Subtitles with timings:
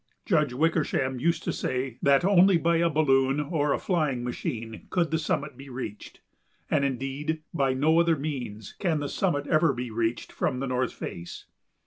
[0.25, 5.11] Judge Wickersham used to say that only by a balloon or a flying machine could
[5.11, 6.21] the summit be reached;
[6.71, 10.91] and, indeed, by no other means can the summit ever be reached from the north
[10.93, 11.45] face.